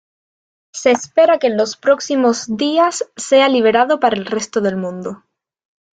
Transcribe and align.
Se 0.73 0.89
espera 0.89 1.37
que 1.37 1.45
en 1.45 1.57
los 1.57 1.77
próximos 1.77 2.57
días 2.57 3.05
sea 3.17 3.49
liberado 3.49 3.99
para 3.99 4.15
el 4.17 4.25
resto 4.25 4.59
del 4.59 4.75
mundo. 4.75 5.23